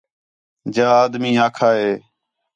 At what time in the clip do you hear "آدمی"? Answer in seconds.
1.03-1.31